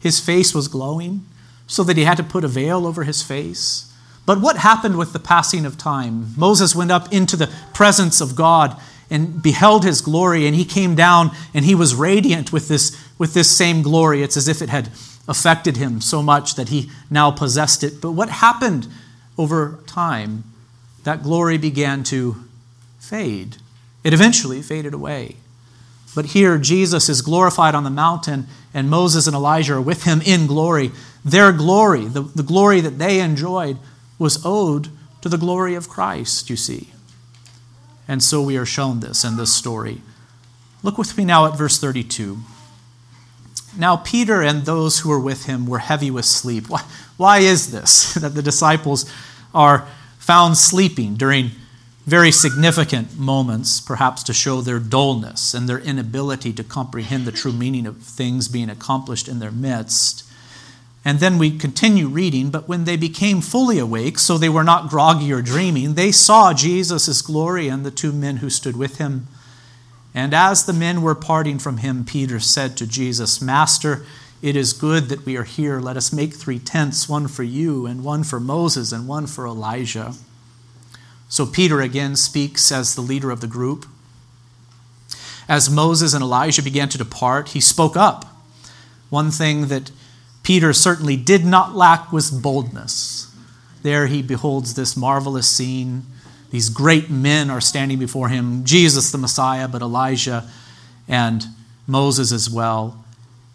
[0.00, 1.26] His face was glowing
[1.66, 3.92] so that he had to put a veil over his face.
[4.26, 6.34] But what happened with the passing of time?
[6.36, 10.94] Moses went up into the presence of God and beheld his glory, and he came
[10.94, 14.22] down and he was radiant with this, with this same glory.
[14.22, 14.88] It's as if it had
[15.28, 18.00] affected him so much that he now possessed it.
[18.00, 18.88] But what happened
[19.36, 20.44] over time?
[21.04, 22.36] That glory began to
[22.98, 23.56] fade.
[24.02, 25.36] It eventually faded away.
[26.14, 30.22] But here, Jesus is glorified on the mountain, and Moses and Elijah are with him
[30.22, 30.92] in glory.
[31.24, 33.78] Their glory, the, the glory that they enjoyed,
[34.18, 34.90] was owed
[35.22, 36.90] to the glory of Christ, you see.
[38.06, 40.02] And so we are shown this in this story.
[40.82, 42.38] Look with me now at verse 32.
[43.76, 46.68] Now, Peter and those who were with him were heavy with sleep.
[46.68, 46.82] Why,
[47.16, 49.10] why is this that the disciples
[49.54, 51.52] are found sleeping during
[52.06, 57.52] very significant moments, perhaps to show their dullness and their inability to comprehend the true
[57.52, 60.24] meaning of things being accomplished in their midst?
[61.04, 64.88] And then we continue reading, but when they became fully awake, so they were not
[64.88, 69.26] groggy or dreaming, they saw Jesus' glory and the two men who stood with him.
[70.14, 74.06] And as the men were parting from him, Peter said to Jesus, Master,
[74.40, 75.80] it is good that we are here.
[75.80, 79.46] Let us make three tents one for you, and one for Moses, and one for
[79.46, 80.14] Elijah.
[81.28, 83.86] So Peter again speaks as the leader of the group.
[85.48, 88.26] As Moses and Elijah began to depart, he spoke up.
[89.10, 89.90] One thing that
[90.44, 93.34] Peter certainly did not lack with boldness.
[93.82, 96.04] There he beholds this marvelous scene.
[96.50, 100.48] These great men are standing before him Jesus, the Messiah, but Elijah
[101.08, 101.44] and
[101.86, 103.04] Moses as well.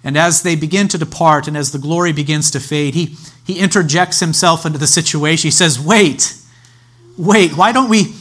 [0.03, 3.59] And as they begin to depart and as the glory begins to fade, he, he
[3.59, 5.47] interjects himself into the situation.
[5.47, 6.35] He says, Wait,
[7.17, 8.15] wait, why don't we,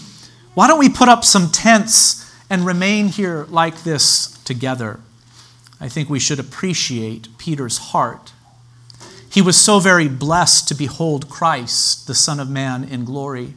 [0.54, 5.00] why don't we put up some tents and remain here like this together?
[5.80, 8.32] I think we should appreciate Peter's heart
[9.30, 13.54] he was so very blessed to behold Christ, the Son of Man, in glory.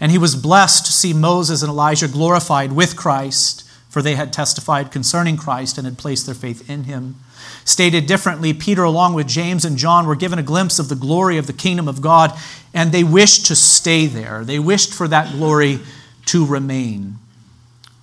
[0.00, 4.32] And he was blessed to see Moses and Elijah glorified with Christ, for they had
[4.32, 7.16] testified concerning Christ and had placed their faith in him.
[7.64, 11.36] Stated differently, Peter, along with James and John, were given a glimpse of the glory
[11.38, 12.32] of the kingdom of God,
[12.72, 14.44] and they wished to stay there.
[14.44, 15.80] They wished for that glory
[16.26, 17.16] to remain.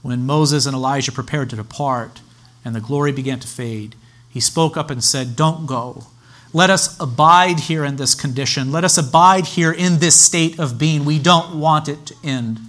[0.02, 2.22] When Moses and Elijah prepared to depart
[2.64, 3.96] and the glory began to fade,
[4.30, 6.08] he spoke up and said, Don't go.
[6.56, 8.72] Let us abide here in this condition.
[8.72, 11.04] Let us abide here in this state of being.
[11.04, 12.62] We don't want it to end.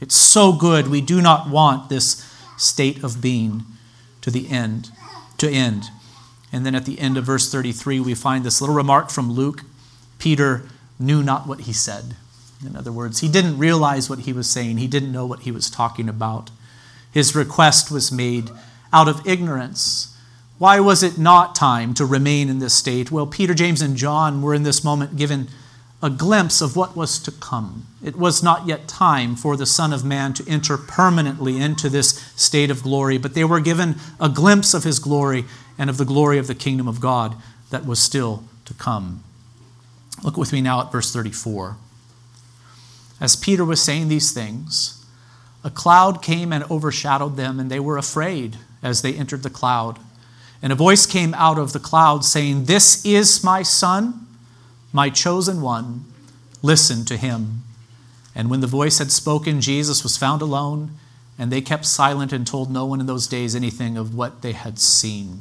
[0.00, 0.88] It's so good.
[0.88, 3.62] We do not want this state of being
[4.22, 4.90] to the end,
[5.36, 5.84] to end.
[6.50, 9.62] And then at the end of verse 33, we find this little remark from Luke
[10.18, 10.64] Peter
[10.98, 12.16] knew not what he said.
[12.66, 15.52] In other words, he didn't realize what he was saying, he didn't know what he
[15.52, 16.50] was talking about.
[17.12, 18.50] His request was made
[18.92, 20.17] out of ignorance.
[20.58, 23.12] Why was it not time to remain in this state?
[23.12, 25.48] Well, Peter, James, and John were in this moment given
[26.02, 27.86] a glimpse of what was to come.
[28.04, 32.10] It was not yet time for the Son of Man to enter permanently into this
[32.36, 35.44] state of glory, but they were given a glimpse of his glory
[35.76, 37.36] and of the glory of the kingdom of God
[37.70, 39.22] that was still to come.
[40.22, 41.76] Look with me now at verse 34.
[43.20, 45.04] As Peter was saying these things,
[45.64, 49.98] a cloud came and overshadowed them, and they were afraid as they entered the cloud.
[50.60, 54.26] And a voice came out of the cloud saying, This is my Son
[54.92, 56.04] my chosen one,
[56.62, 57.62] listen to him.
[58.34, 60.92] And when the voice had spoken, Jesus was found alone,
[61.38, 64.52] and they kept silent and told no one in those days anything of what they
[64.52, 65.40] had seen.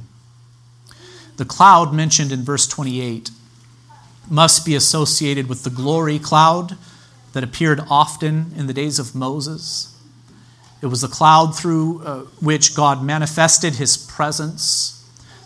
[1.38, 3.32] The cloud mentioned in verse 28
[4.30, 6.78] must be associated with the glory cloud
[7.34, 9.96] that appeared often in the days of Moses.
[10.82, 14.97] It was the cloud through uh, which God manifested his presence.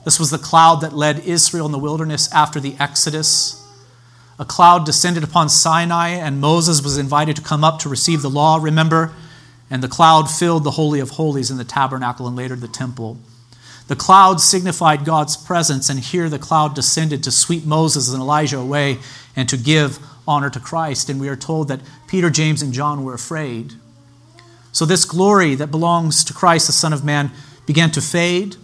[0.04, 3.58] This was the cloud that led Israel in the wilderness after the Exodus.
[4.40, 8.30] A cloud descended upon Sinai, and Moses was invited to come up to receive the
[8.30, 9.14] law, remember?
[9.70, 13.18] And the cloud filled the Holy of Holies in the tabernacle and later the temple.
[13.88, 18.58] The cloud signified God's presence, and here the cloud descended to sweep Moses and Elijah
[18.58, 19.00] away
[19.36, 21.10] and to give honor to Christ.
[21.10, 23.74] And we are told that Peter, James, and John were afraid.
[24.72, 27.32] So, this glory that belongs to Christ, the Son of Man,
[27.66, 28.56] began to fade.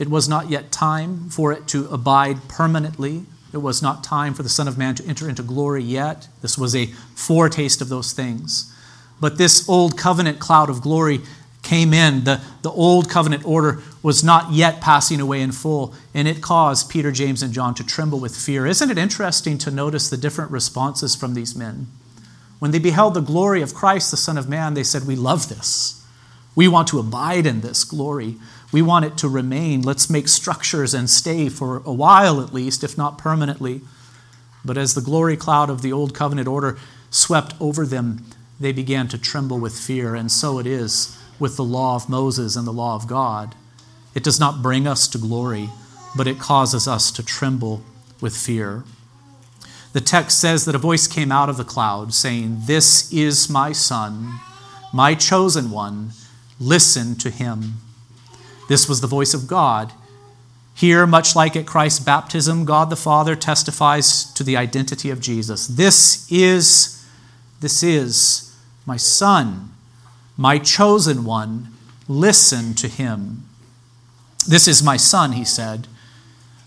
[0.00, 3.26] It was not yet time for it to abide permanently.
[3.52, 6.26] It was not time for the Son of Man to enter into glory yet.
[6.40, 8.74] This was a foretaste of those things.
[9.20, 11.20] But this old covenant cloud of glory
[11.62, 12.24] came in.
[12.24, 16.88] The, the old covenant order was not yet passing away in full, and it caused
[16.88, 18.66] Peter, James, and John to tremble with fear.
[18.66, 21.88] Isn't it interesting to notice the different responses from these men?
[22.58, 25.50] When they beheld the glory of Christ, the Son of Man, they said, We love
[25.50, 26.02] this.
[26.54, 28.36] We want to abide in this glory.
[28.72, 29.82] We want it to remain.
[29.82, 33.80] Let's make structures and stay for a while at least, if not permanently.
[34.64, 36.78] But as the glory cloud of the old covenant order
[37.10, 38.24] swept over them,
[38.60, 40.14] they began to tremble with fear.
[40.14, 43.54] And so it is with the law of Moses and the law of God.
[44.14, 45.70] It does not bring us to glory,
[46.16, 47.82] but it causes us to tremble
[48.20, 48.84] with fear.
[49.92, 53.72] The text says that a voice came out of the cloud saying, This is my
[53.72, 54.38] Son,
[54.92, 56.12] my chosen one.
[56.60, 57.78] Listen to him.
[58.70, 59.90] This was the voice of God.
[60.76, 65.66] Here, much like at Christ's baptism, God the Father testifies to the identity of Jesus.
[65.66, 67.04] This is,
[67.60, 68.56] this is
[68.86, 69.72] my Son,
[70.36, 71.74] my chosen one.
[72.06, 73.42] Listen to him.
[74.46, 75.88] This is my Son, he said.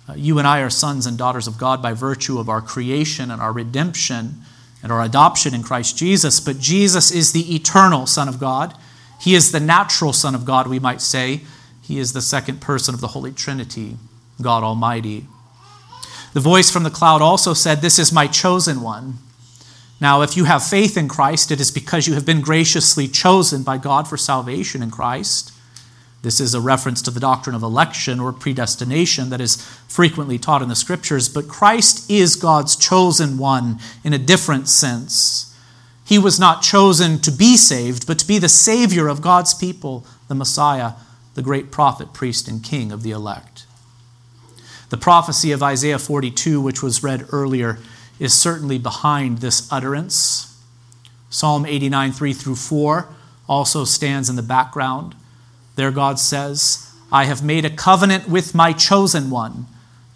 [0.10, 3.32] Uh, you and I are sons and daughters of God by virtue of our creation
[3.32, 4.42] and our redemption
[4.84, 6.42] and our adoption in Christ Jesus.
[6.42, 8.76] But Jesus is the eternal Son of God.
[9.22, 11.44] He is the natural Son of God, we might say.
[11.84, 13.98] He is the second person of the Holy Trinity,
[14.42, 15.28] God Almighty.
[16.34, 19.20] The voice from the cloud also said, This is my chosen one.
[20.00, 23.64] Now, if you have faith in Christ, it is because you have been graciously chosen
[23.64, 25.54] by God for salvation in Christ.
[26.24, 30.62] This is a reference to the doctrine of election or predestination that is frequently taught
[30.62, 35.54] in the scriptures, but Christ is God's chosen one in a different sense.
[36.06, 40.06] He was not chosen to be saved, but to be the Savior of God's people,
[40.30, 40.94] the Messiah
[41.36, 43.66] the great prophet, priest, and king of the elect.
[44.90, 47.80] The prophecy of Isaiah 42, which was read earlier,
[48.20, 50.62] is certainly behind this utterance.
[51.30, 53.10] Psalm 89, 3 through 4
[53.50, 55.16] also stands in the background.
[55.76, 59.66] There, God says, I have made a covenant with my chosen one.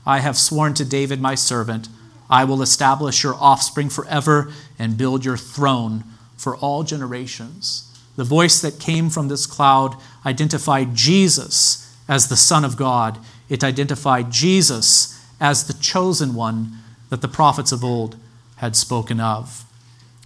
[0.06, 1.90] I have sworn to David, my servant,
[2.30, 6.04] I will establish your offspring forever and build your throne
[6.36, 7.84] for all generations.
[8.18, 9.96] The voice that came from this cloud
[10.26, 13.20] identified Jesus as the Son of God.
[13.48, 18.18] It identified Jesus as the chosen one that the prophets of old
[18.58, 19.64] had spoken of.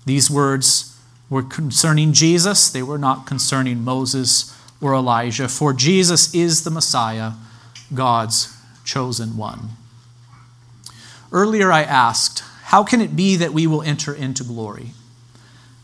[0.05, 0.97] These words
[1.29, 7.33] were concerning Jesus, they were not concerning Moses or Elijah, for Jesus is the Messiah,
[7.93, 9.71] God's chosen one.
[11.31, 14.91] Earlier I asked, How can it be that we will enter into glory?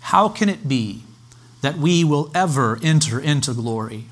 [0.01, 1.03] How can it be
[1.68, 4.05] that we will ever enter into glory.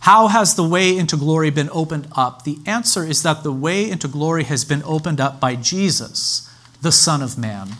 [0.00, 2.44] How has the way into glory been opened up?
[2.44, 6.46] The answer is that the way into glory has been opened up by Jesus,
[6.82, 7.70] the Son of Man.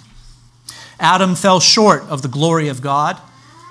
[0.99, 3.21] Adam fell short of the glory of God.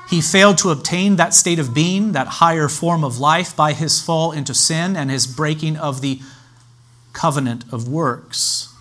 [0.07, 3.99] He failed to obtain that state of being, that higher form of life, by his
[3.99, 6.19] fall into sin and his breaking of the
[7.11, 8.71] covenant of works.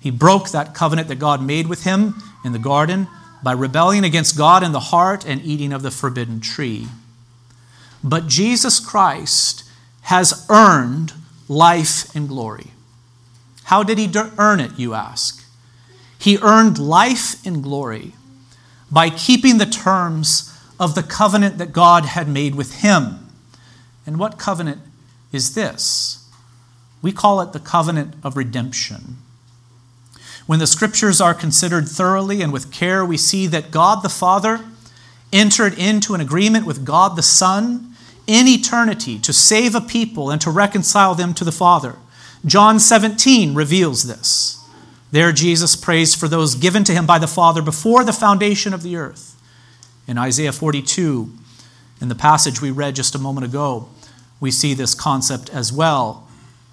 [0.00, 3.08] He broke that covenant that God made with him in the garden
[3.42, 6.88] by rebelling against God in the heart and eating of the forbidden tree.
[8.02, 9.64] But Jesus Christ
[10.02, 11.12] has earned
[11.48, 12.68] life and glory.
[13.64, 15.44] How did he earn it, you ask?
[16.18, 18.12] He earned life and glory
[18.90, 23.28] by keeping the terms of the covenant that God had made with him.
[24.06, 24.80] And what covenant
[25.32, 26.28] is this?
[27.02, 29.18] We call it the covenant of redemption.
[30.50, 34.64] When the scriptures are considered thoroughly and with care, we see that God the Father
[35.32, 37.94] entered into an agreement with God the Son
[38.26, 41.94] in eternity to save a people and to reconcile them to the Father.
[42.44, 44.58] John 17 reveals this.
[45.12, 48.82] There, Jesus prays for those given to him by the Father before the foundation of
[48.82, 49.40] the earth.
[50.08, 51.32] In Isaiah 42,
[52.00, 53.88] in the passage we read just a moment ago,
[54.40, 56.26] we see this concept as well.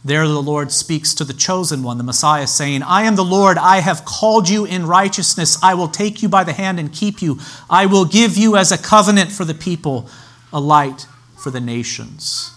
[0.07, 3.57] There, the Lord speaks to the chosen one, the Messiah, saying, I am the Lord,
[3.57, 5.61] I have called you in righteousness.
[5.61, 7.39] I will take you by the hand and keep you.
[7.69, 10.09] I will give you as a covenant for the people,
[10.53, 12.53] a light for the nations.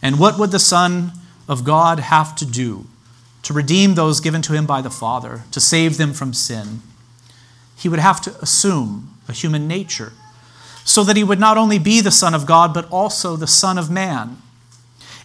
[0.00, 1.12] And what would the Son
[1.46, 2.86] of God have to do
[3.42, 6.80] to redeem those given to him by the Father, to save them from sin?
[7.76, 10.14] He would have to assume a human nature
[10.82, 13.76] so that he would not only be the Son of God, but also the Son
[13.76, 14.38] of Man.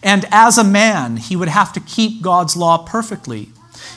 [0.02, 3.50] And as a man, he would have to keep God's law perfectly.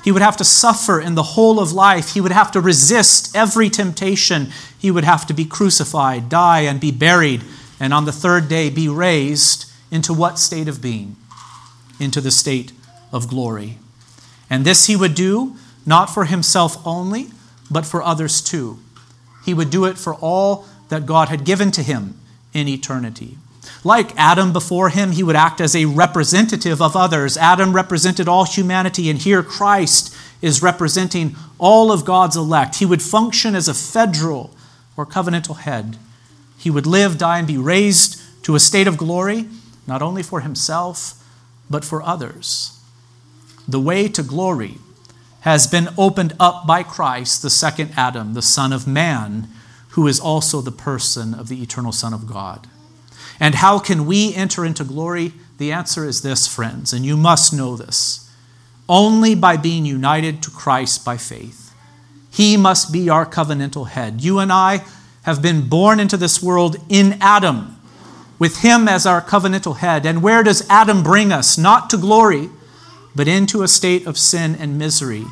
[0.04, 2.14] He would have to suffer in the whole of life.
[2.14, 4.52] He would have to resist every temptation.
[4.78, 7.44] He would have to be crucified, die, and be buried,
[7.80, 11.16] and on the third day be raised into what state of being?
[12.00, 12.74] Into the state
[13.12, 13.78] of glory.
[14.50, 17.28] And this he would do not for himself only,
[17.70, 18.80] but for others too.
[19.46, 22.20] He would do it for all that God had given to him
[22.54, 23.38] in eternity.
[23.84, 27.38] Like Adam before him, he would act as a representative of others.
[27.38, 32.76] Adam represented all humanity, and here Christ is representing all of God's elect.
[32.76, 34.54] He would function as a federal
[34.98, 35.98] or covenantal head.
[36.58, 39.48] He would live, die, and be raised to a state of glory,
[39.88, 41.22] not only for himself,
[41.70, 42.80] but for others.
[43.68, 44.78] The way to glory
[45.42, 49.50] has been opened up by Christ, the second Adam, the Son of Man,
[49.90, 52.68] who is also the person of the eternal Son of God.
[53.40, 55.34] And how can we enter into glory?
[55.58, 58.24] The answer is this, friends, and you must know this
[58.90, 61.74] only by being united to Christ by faith.
[62.30, 64.22] He must be our covenantal head.
[64.22, 64.84] You and I
[65.24, 67.80] have been born into this world in Adam,
[68.40, 70.06] with him as our covenantal head.
[70.06, 71.58] And where does Adam bring us?
[71.58, 72.50] Not to glory,
[73.16, 75.26] but into a state of sin and misery.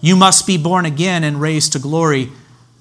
[0.00, 2.32] You must be born again and raised to glory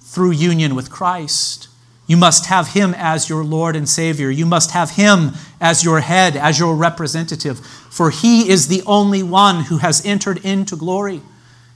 [0.01, 1.69] through union with Christ.
[2.05, 4.29] You must have Him as your Lord and Savior.
[4.29, 5.31] You must have Him
[5.61, 10.43] as your head, as your representative, for He is the only one who has entered
[10.43, 11.21] into glory.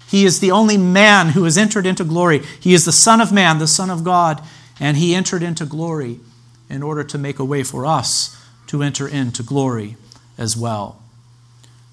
[0.08, 2.40] He is the only man who has entered into glory.
[2.60, 4.42] He is the Son of Man, the Son of God,
[4.80, 6.20] and He entered into glory
[6.70, 8.36] in order to make a way for us
[8.68, 9.96] to enter into glory
[10.38, 11.02] as well.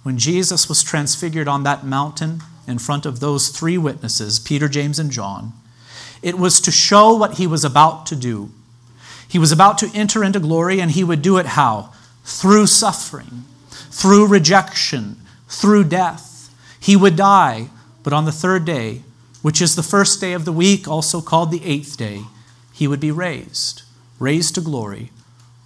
[0.02, 4.98] When Jesus was transfigured on that mountain in front of those three witnesses, Peter, James,
[4.98, 5.52] and John,
[6.24, 8.50] it was to show what he was about to do.
[9.28, 11.92] He was about to enter into glory, and he would do it how?
[12.24, 13.44] Through suffering,
[13.90, 16.50] through rejection, through death.
[16.80, 17.68] He would die,
[18.02, 19.02] but on the third day,
[19.42, 22.22] which is the first day of the week, also called the eighth day,
[22.72, 23.82] he would be raised,
[24.18, 25.10] raised to glory,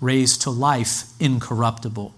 [0.01, 2.13] raised to life incorruptible.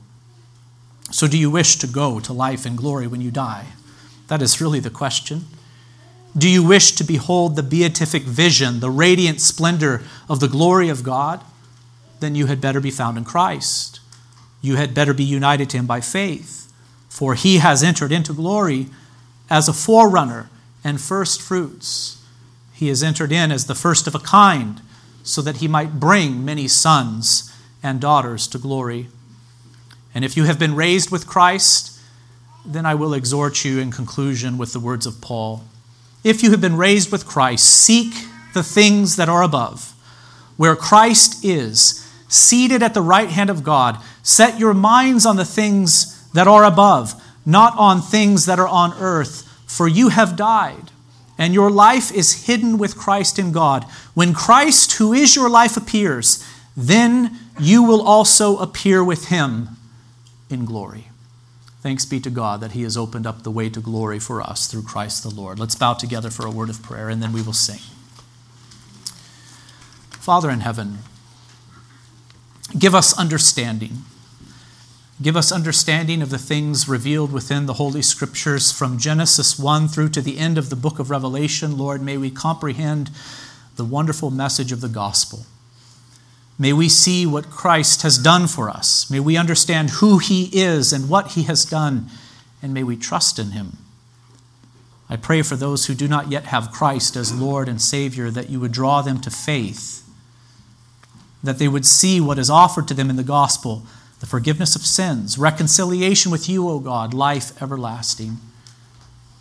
[1.11, 3.67] So, do you wish to go to life and glory when you die?
[4.29, 5.45] That is really the question.
[6.37, 11.03] Do you wish to behold the beatific vision, the radiant splendor of the glory of
[11.03, 11.43] God?
[12.21, 14.01] Then you had better be found in Christ.
[14.63, 16.73] You had better be united to him by faith,
[17.09, 18.87] for he has entered into glory
[19.49, 20.51] as a forerunner
[20.85, 22.23] and first fruits.
[22.73, 24.81] He has entered in as the first of a kind,
[25.23, 27.53] so that he might bring many sons
[27.83, 29.09] and daughters to glory.
[30.15, 31.99] And if you have been raised with Christ,
[32.65, 35.65] then I will exhort you in conclusion with the words of Paul.
[36.23, 38.15] If you have been raised with Christ, seek
[38.53, 39.95] the things that are above,
[40.57, 43.99] where Christ is, seated at the right hand of God.
[44.23, 47.15] Set your minds on the things that are above,
[47.45, 50.91] not on things that are on earth, for you have died,
[51.39, 53.85] and your life is hidden with Christ in God.
[54.15, 56.45] When Christ, who is your life, appears,
[56.77, 59.71] then you will also appear with him
[60.51, 61.10] in glory.
[61.81, 64.67] Thanks be to God that He has opened up the way to glory for us
[64.67, 65.59] through Christ the Lord.
[65.59, 67.81] Let's bow together for a word of prayer and then we will sing.
[70.11, 70.99] Father in heaven,
[72.79, 74.05] give us understanding.
[75.23, 80.11] Give us understanding of the things revealed within the Holy Scriptures from Genesis 1 through
[80.11, 81.77] to the end of the book of Revelation.
[81.77, 83.11] Lord, may we comprehend
[83.77, 85.45] the wonderful message of the gospel.
[86.61, 89.11] May we see what Christ has done for us.
[89.11, 92.09] May we understand who he is and what he has done,
[92.61, 93.79] and may we trust in him.
[95.09, 98.51] I pray for those who do not yet have Christ as Lord and Savior that
[98.51, 100.07] you would draw them to faith,
[101.43, 103.87] that they would see what is offered to them in the gospel
[104.21, 108.37] the forgiveness of sins, reconciliation with you, O God, life everlasting.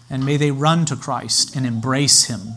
[0.10, 2.54] And may they run to Christ and embrace him.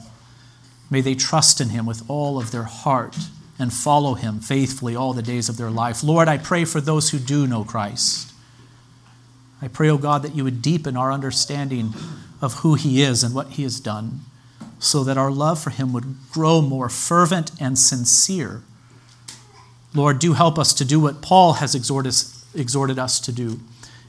[0.88, 3.16] May they trust in him with all of their heart
[3.62, 6.02] and follow him faithfully all the days of their life.
[6.02, 8.32] Lord, I pray for those who do know Christ.
[9.62, 11.94] I pray, O God, that you would deepen our understanding
[12.40, 14.20] of who he is and what he has done,
[14.78, 18.62] so that our love for him would grow more fervent and sincere
[19.94, 23.60] Lord, do help us to do what Paul has exhorted us, exhorted us to do,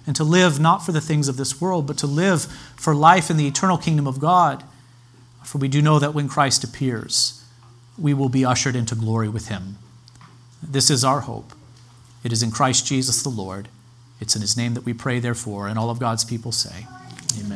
[0.07, 2.43] and to live not for the things of this world, but to live
[2.75, 4.63] for life in the eternal kingdom of God.
[5.43, 7.42] For we do know that when Christ appears,
[7.97, 9.77] we will be ushered into glory with him.
[10.61, 11.53] This is our hope.
[12.23, 13.67] It is in Christ Jesus the Lord.
[14.19, 16.87] It's in his name that we pray, therefore, and all of God's people say,
[17.37, 17.51] Amen.